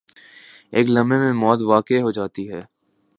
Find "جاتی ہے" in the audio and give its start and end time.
2.11-2.61